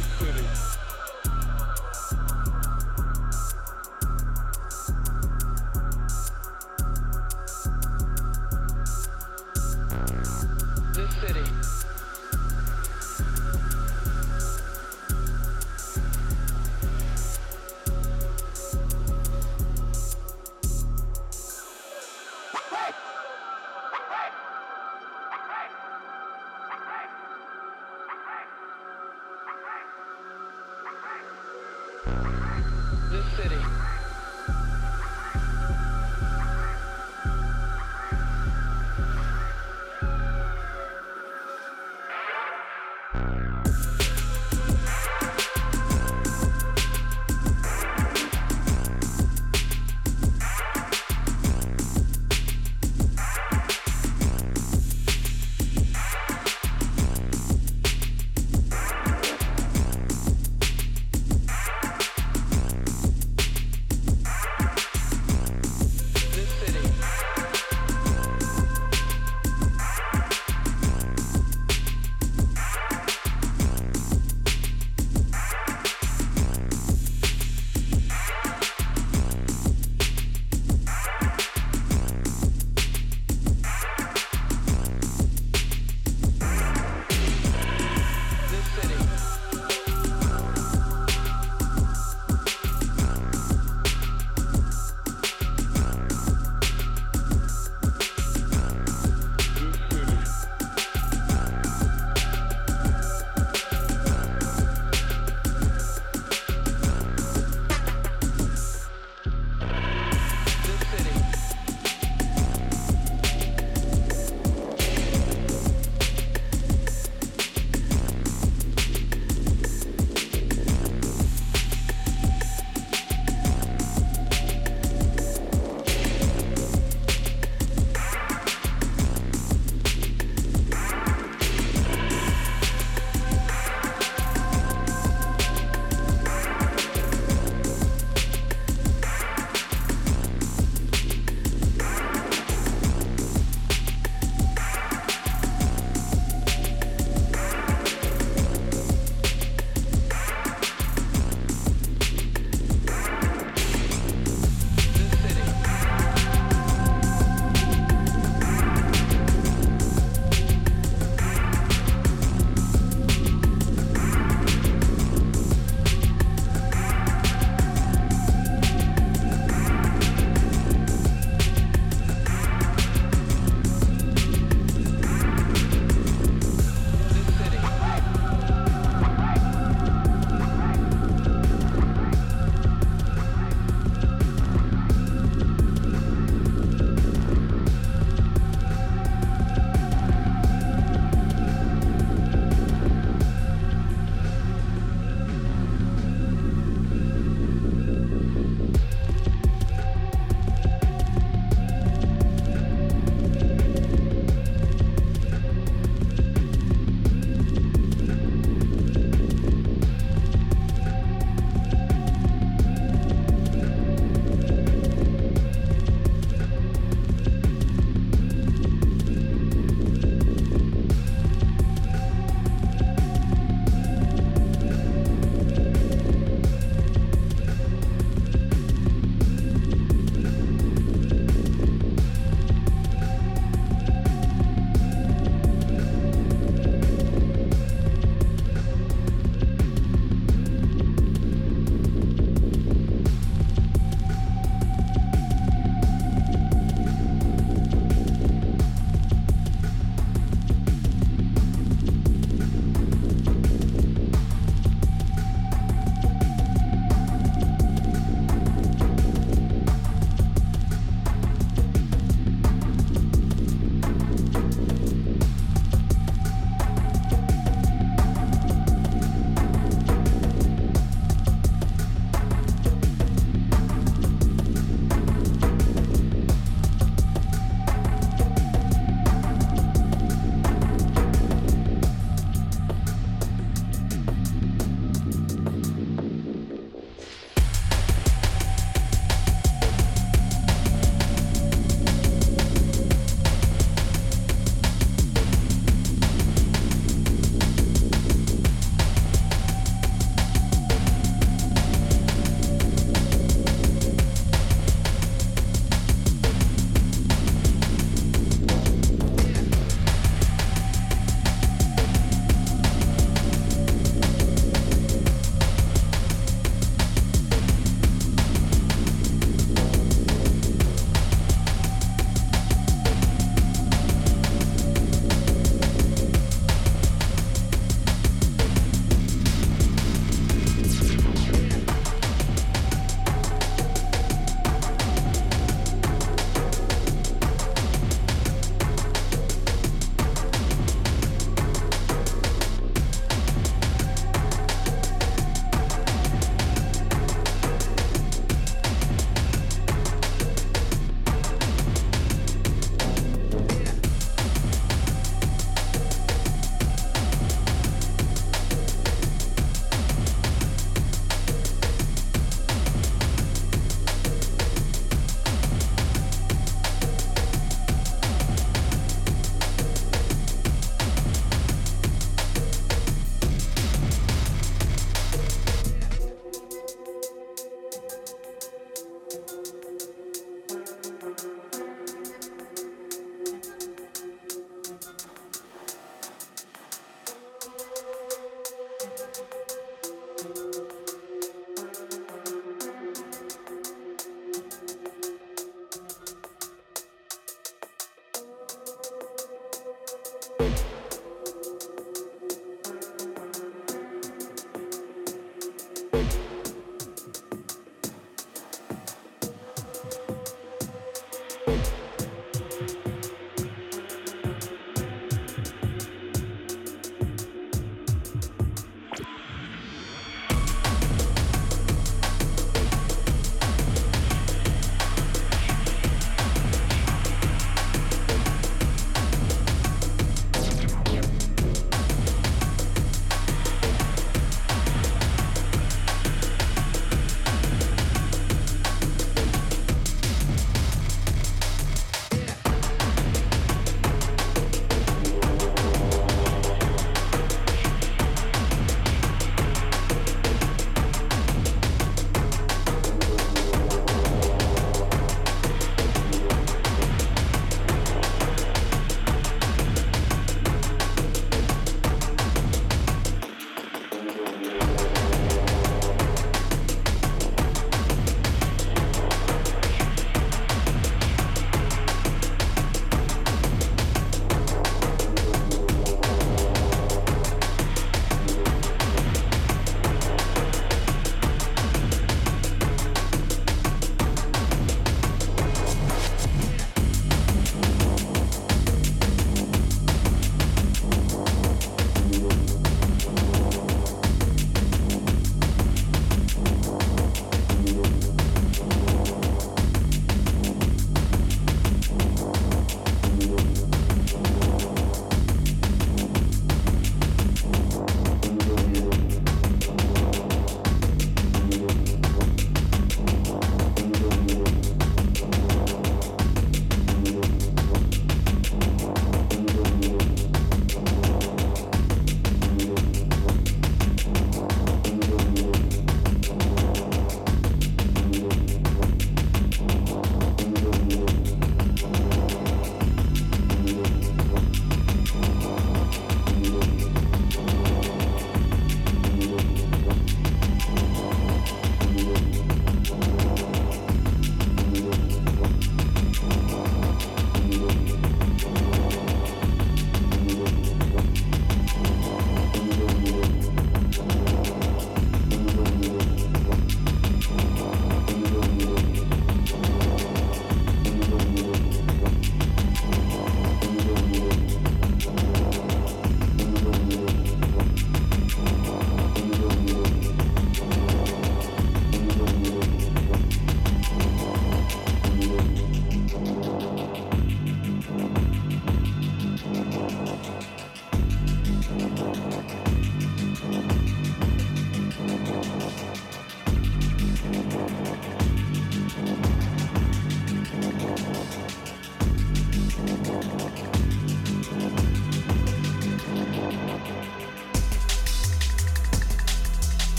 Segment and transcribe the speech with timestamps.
[0.00, 0.77] City.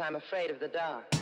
[0.00, 1.19] I'm afraid of the dark.